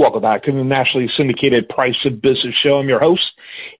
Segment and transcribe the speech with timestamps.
[0.00, 2.78] Welcome back to the nationally syndicated Price of Business Show.
[2.78, 3.20] I'm your host,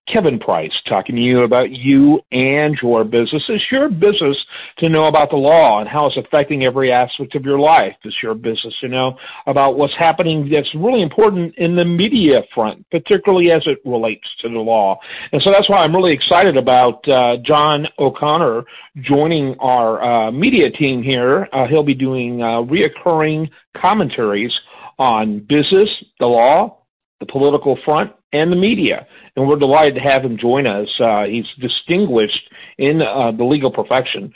[0.06, 3.42] Kevin Price, talking to you about you and your business.
[3.48, 4.36] It's your business
[4.80, 7.94] to know about the law and how it's affecting every aspect of your life.
[8.04, 12.84] It's your business to know about what's happening that's really important in the media front,
[12.90, 14.98] particularly as it relates to the law.
[15.32, 18.64] And so that's why I'm really excited about uh, John O'Connor
[19.00, 21.48] joining our uh, media team here.
[21.54, 24.52] Uh, he'll be doing uh, reoccurring commentaries
[25.00, 25.88] on business,
[26.20, 26.78] the law,
[27.18, 29.06] the political front, and the media.
[29.34, 30.88] And we're delighted to have him join us.
[31.00, 34.32] Uh, he's distinguished in uh, the legal profession.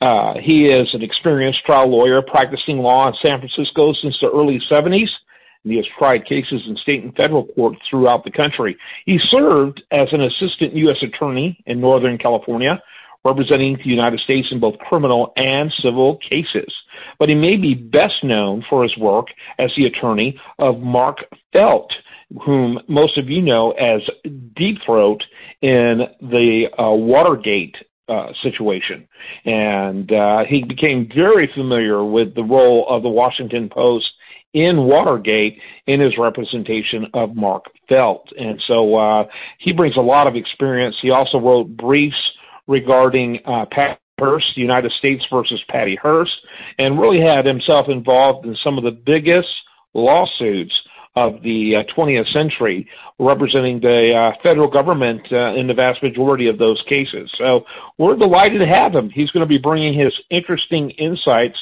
[0.00, 4.60] Uh, he is an experienced trial lawyer practicing law in San Francisco since the early
[4.70, 5.08] 70s.
[5.64, 8.76] And he has tried cases in state and federal courts throughout the country.
[9.04, 10.98] He served as an assistant U.S.
[11.02, 12.80] attorney in Northern California
[13.26, 16.72] representing the United States in both criminal and civil cases.
[17.18, 19.26] But he may be best known for his work
[19.58, 21.18] as the attorney of Mark
[21.52, 21.92] Felt,
[22.44, 24.00] whom most of you know as
[24.54, 25.22] Deep Throat
[25.62, 27.76] in the uh, Watergate
[28.08, 29.08] uh, situation.
[29.44, 34.06] And uh, he became very familiar with the role of the Washington Post
[34.54, 38.28] in Watergate in his representation of Mark Felt.
[38.38, 39.24] And so uh,
[39.58, 40.96] he brings a lot of experience.
[41.02, 42.16] He also wrote briefs
[42.66, 46.32] regarding uh, Pat Hearst, United States versus Patty Hearst,
[46.78, 49.48] and really had himself involved in some of the biggest
[49.94, 50.74] lawsuits
[51.16, 56.46] of the uh, 20th century, representing the uh, federal government uh, in the vast majority
[56.46, 57.30] of those cases.
[57.38, 57.64] So
[57.96, 59.08] we're delighted to have him.
[59.08, 61.56] He's going to be bringing his interesting insights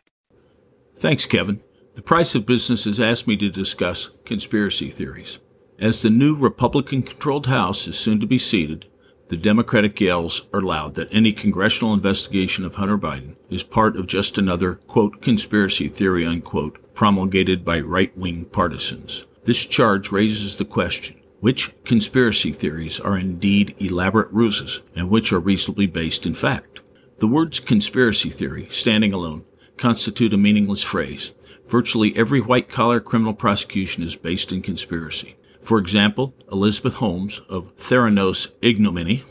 [0.96, 1.62] Thanks, Kevin.
[1.94, 5.38] The Price of Business has asked me to discuss conspiracy theories.
[5.78, 8.86] As the new Republican controlled House is soon to be seated,
[9.28, 14.06] the Democratic yells are loud that any congressional investigation of Hunter Biden is part of
[14.06, 19.26] just another, quote, conspiracy theory, unquote, promulgated by right wing partisans.
[19.44, 25.38] This charge raises the question which conspiracy theories are indeed elaborate ruses and which are
[25.38, 26.80] reasonably based in fact?
[27.18, 29.44] The words conspiracy theory, standing alone,
[29.76, 31.32] constitute a meaningless phrase.
[31.66, 35.36] Virtually every white collar criminal prosecution is based in conspiracy.
[35.66, 39.24] For example, Elizabeth Holmes of Theranos Ignominy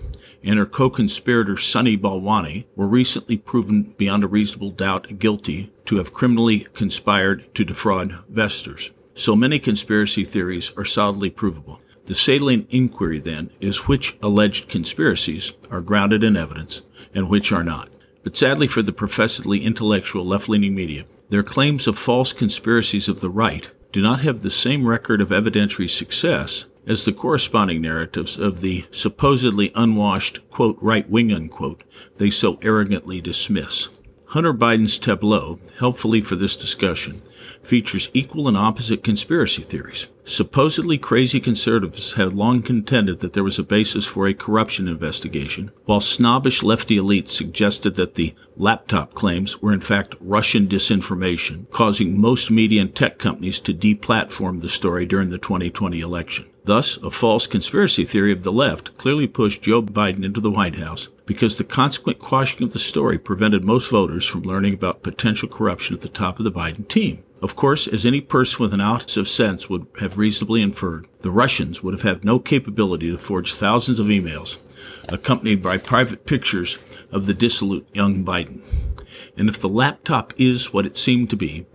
[0.44, 6.14] and her co-conspirator Sunny Balwani were recently proven beyond a reasonable doubt guilty to have
[6.14, 8.92] criminally conspired to defraud investors.
[9.14, 11.80] So many conspiracy theories are solidly provable.
[12.04, 16.82] The salient inquiry then is which alleged conspiracies are grounded in evidence
[17.14, 17.88] and which are not.
[18.26, 23.30] But sadly for the professedly intellectual left-leaning media, their claims of false conspiracies of the
[23.30, 28.60] right do not have the same record of evidentiary success as the corresponding narratives of
[28.60, 31.82] the supposedly unwashed, quote, right wing, unquote,
[32.18, 33.88] they so arrogantly dismiss.
[34.26, 37.22] Hunter Biden's tableau, helpfully for this discussion,
[37.62, 40.08] features equal and opposite conspiracy theories.
[40.24, 45.72] Supposedly crazy conservatives have long contended that there was a basis for a corruption investigation,
[45.86, 52.20] while snobbish lefty elites suggested that the laptop claims were in fact Russian disinformation, causing
[52.20, 56.46] most media and tech companies to deplatform the story during the 2020 election.
[56.64, 60.78] Thus, a false conspiracy theory of the left clearly pushed Joe Biden into the White
[60.78, 65.50] House because the consequent quashing of the story prevented most voters from learning about potential
[65.50, 67.24] corruption at the top of the Biden team.
[67.42, 71.32] Of course, as any person with an ounce of sense would have reasonably inferred, the
[71.32, 74.58] Russians would have had no capability to forge thousands of emails,
[75.10, 76.78] accompanied by private pictures
[77.12, 78.64] of the dissolute young Biden.
[79.38, 81.66] And if the laptop is what it seemed to be,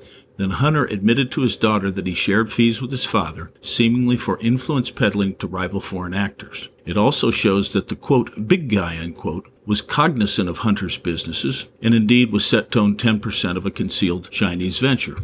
[0.40, 4.40] then Hunter admitted to his daughter that he shared fees with his father, seemingly for
[4.40, 6.70] influence peddling to rival foreign actors.
[6.86, 11.94] It also shows that the quote, big guy, unquote, was cognizant of Hunter's businesses and
[11.94, 15.18] indeed was set to own 10% of a concealed Chinese venture.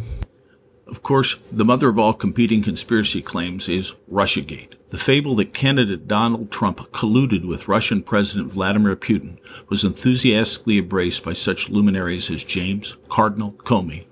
[0.86, 4.74] Of course, the mother of all competing conspiracy claims is Russiagate.
[4.90, 9.38] The fable that candidate Donald Trump colluded with Russian President Vladimir Putin
[9.68, 14.04] was enthusiastically embraced by such luminaries as James Cardinal Comey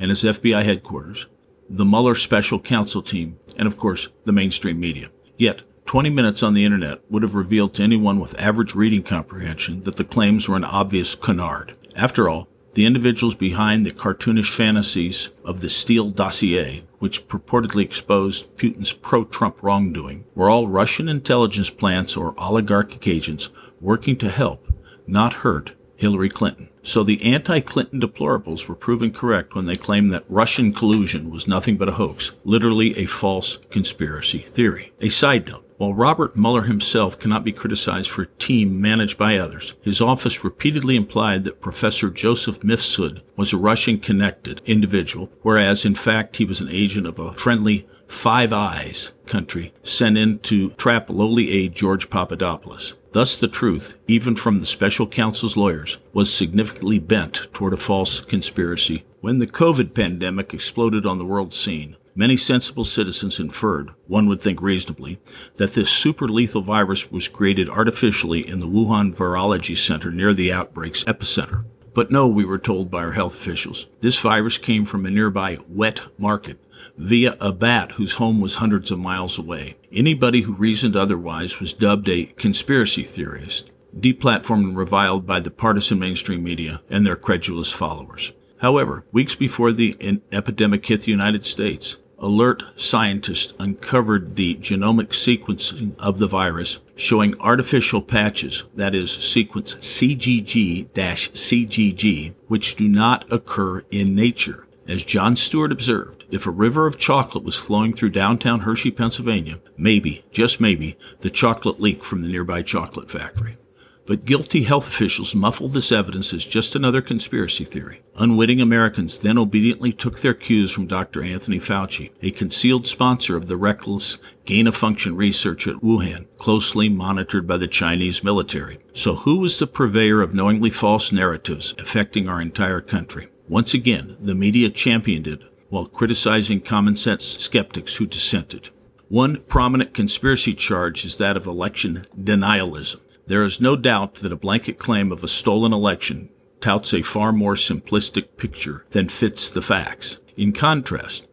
[0.00, 1.26] and his FBI headquarters,
[1.68, 5.10] the Mueller special counsel team, and of course, the mainstream media.
[5.38, 9.82] Yet, 20 minutes on the internet would have revealed to anyone with average reading comprehension
[9.82, 11.76] that the claims were an obvious canard.
[11.94, 18.56] After all, The individuals behind the cartoonish fantasies of the Steele dossier, which purportedly exposed
[18.56, 23.50] Putin's pro Trump wrongdoing, were all Russian intelligence plants or oligarchic agents
[23.80, 24.72] working to help,
[25.06, 26.69] not hurt, Hillary Clinton.
[26.82, 31.46] So the anti Clinton deplorables were proven correct when they claimed that Russian collusion was
[31.46, 34.92] nothing but a hoax, literally a false conspiracy theory.
[35.00, 39.38] A side note while Robert Mueller himself cannot be criticized for a team managed by
[39.38, 45.86] others, his office repeatedly implied that Professor Joseph Mifsud was a Russian connected individual, whereas
[45.86, 50.72] in fact he was an agent of a friendly Five Eyes country sent in to
[50.72, 52.92] trap lowly aide George Papadopoulos.
[53.12, 58.20] Thus, the truth, even from the special counsel's lawyers, was significantly bent toward a false
[58.20, 59.04] conspiracy.
[59.20, 64.42] When the COVID pandemic exploded on the world scene, Many sensible citizens inferred, one would
[64.42, 65.20] think reasonably,
[65.56, 70.52] that this super lethal virus was created artificially in the Wuhan Virology Center near the
[70.52, 71.64] outbreak's epicenter.
[71.94, 73.86] But no, we were told by our health officials.
[74.00, 76.58] This virus came from a nearby wet market
[76.96, 79.76] via a bat whose home was hundreds of miles away.
[79.92, 85.98] Anybody who reasoned otherwise was dubbed a conspiracy theorist, deplatformed and reviled by the partisan
[85.98, 88.32] mainstream media and their credulous followers.
[88.58, 95.98] However, weeks before the epidemic hit the United States, alert scientists uncovered the genomic sequencing
[95.98, 103.82] of the virus, showing artificial patches, that is, sequence CGG CGG, which do not occur
[103.90, 104.66] in nature.
[104.90, 109.60] As Jon Stewart observed, if a river of chocolate was flowing through downtown Hershey, Pennsylvania,
[109.76, 113.56] maybe, just maybe, the chocolate leaked from the nearby chocolate factory.
[114.04, 118.02] But guilty health officials muffled this evidence as just another conspiracy theory.
[118.16, 121.22] Unwitting Americans then obediently took their cues from Dr.
[121.22, 126.88] Anthony Fauci, a concealed sponsor of the reckless gain of function research at Wuhan, closely
[126.88, 128.80] monitored by the Chinese military.
[128.92, 133.28] So, who was the purveyor of knowingly false narratives affecting our entire country?
[133.50, 138.70] Once again, the media championed it while criticizing common sense skeptics who dissented.
[139.08, 143.00] One prominent conspiracy charge is that of election denialism.
[143.26, 146.28] There is no doubt that a blanket claim of a stolen election
[146.60, 150.20] touts a far more simplistic picture than fits the facts.
[150.36, 151.26] In contrast,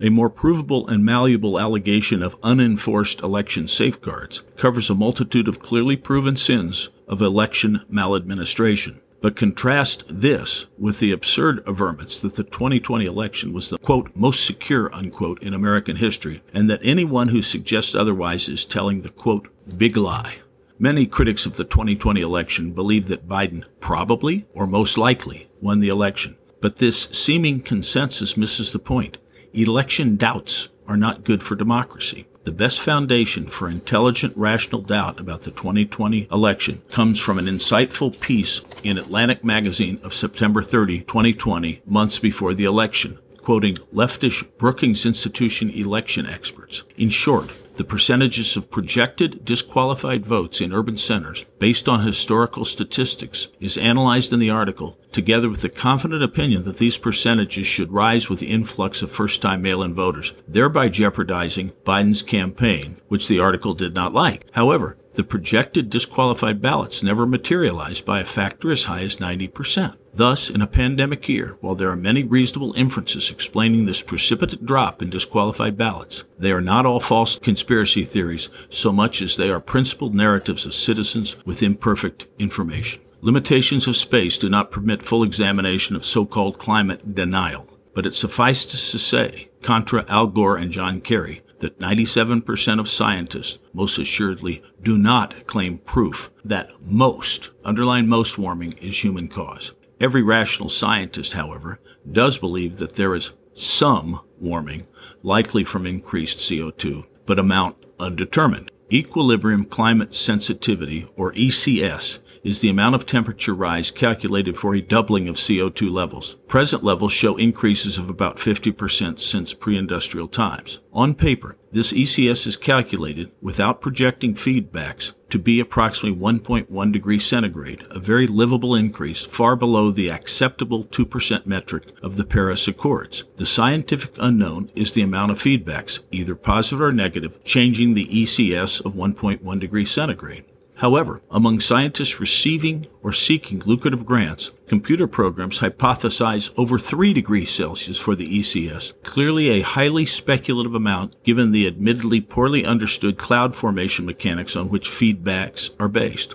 [0.00, 5.96] a more provable and malleable allegation of unenforced election safeguards covers a multitude of clearly
[5.96, 9.00] proven sins of election maladministration.
[9.24, 14.44] But contrast this with the absurd averments that the 2020 election was the quote most
[14.44, 19.48] secure unquote in American history, and that anyone who suggests otherwise is telling the quote
[19.78, 20.40] big lie.
[20.78, 25.88] Many critics of the 2020 election believe that Biden probably or most likely won the
[25.88, 26.36] election.
[26.60, 29.16] But this seeming consensus misses the point.
[29.54, 32.26] Election doubts are not good for democracy.
[32.44, 38.20] The best foundation for intelligent, rational doubt about the 2020 election comes from an insightful
[38.20, 45.06] piece in Atlantic Magazine of September 30, 2020, months before the election, quoting leftish Brookings
[45.06, 46.82] Institution election experts.
[46.98, 53.48] In short, the percentages of projected disqualified votes in urban centers based on historical statistics
[53.58, 58.30] is analyzed in the article, together with the confident opinion that these percentages should rise
[58.30, 63.40] with the influx of first time mail in voters, thereby jeopardizing Biden's campaign, which the
[63.40, 64.46] article did not like.
[64.52, 69.96] However, the projected disqualified ballots never materialized by a factor as high as 90%.
[70.16, 75.02] Thus, in a pandemic year, while there are many reasonable inferences explaining this precipitate drop
[75.02, 79.58] in disqualified ballots, they are not all false conspiracy theories so much as they are
[79.58, 83.00] principled narratives of citizens with imperfect information.
[83.22, 88.14] Limitations of space do not permit full examination of so called climate denial, but it
[88.14, 94.62] suffices to say, contra Al Gore and John Kerry, that 97% of scientists most assuredly
[94.80, 99.72] do not claim proof that most, underline most warming, is human cause.
[100.00, 104.86] Every rational scientist, however, does believe that there is some warming,
[105.22, 108.70] likely from increased CO2, but amount undetermined.
[108.92, 115.26] Equilibrium climate sensitivity, or ECS, is the amount of temperature rise calculated for a doubling
[115.28, 116.36] of CO2 levels.
[116.46, 120.80] Present levels show increases of about 50% since pre industrial times.
[120.92, 127.82] On paper, this ECS is calculated without projecting feedbacks to be approximately 1.1 degrees centigrade,
[127.90, 133.24] a very livable increase far below the acceptable 2% metric of the Paris Accords.
[133.36, 138.84] The scientific unknown is the amount of feedbacks, either positive or negative, changing the ECS
[138.84, 140.44] of 1.1 degrees centigrade.
[140.78, 147.98] However, among scientists receiving or seeking lucrative grants, computer programs hypothesize over 3 degrees Celsius
[147.98, 154.04] for the ECS, clearly a highly speculative amount given the admittedly poorly understood cloud formation
[154.04, 156.34] mechanics on which feedbacks are based.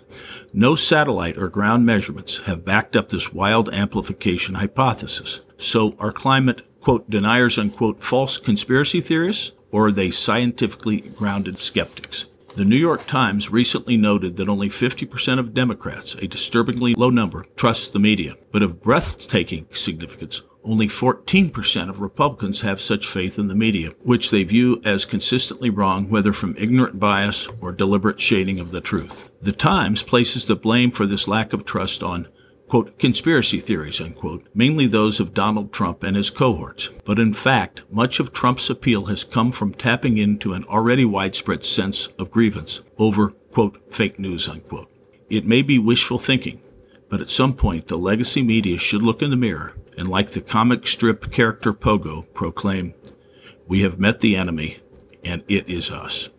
[0.53, 5.41] No satellite or ground measurements have backed up this wild amplification hypothesis.
[5.57, 12.25] So are climate, quote, deniers, unquote, false conspiracy theorists, or are they scientifically grounded skeptics?
[12.59, 17.45] The New York Times recently noted that only 50% of Democrats, a disturbingly low number,
[17.55, 18.35] trust the media.
[18.51, 24.29] But of breathtaking significance, only 14% of Republicans have such faith in the media, which
[24.29, 29.31] they view as consistently wrong, whether from ignorant bias or deliberate shading of the truth.
[29.41, 32.27] The Times places the blame for this lack of trust on
[32.69, 36.89] quote, conspiracy theories, unquote, mainly those of Donald Trump and his cohorts.
[37.03, 41.65] But in fact, much of Trump's appeal has come from tapping into an already widespread
[41.65, 44.89] sense of grievance over, quote, fake news, unquote.
[45.29, 46.61] It may be wishful thinking,
[47.09, 50.41] but at some point the legacy media should look in the mirror and, like the
[50.41, 52.93] comic strip character Pogo, proclaim,
[53.67, 54.79] We have met the enemy,
[55.25, 56.29] and it is us.